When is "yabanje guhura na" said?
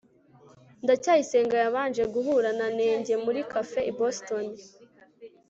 1.63-2.67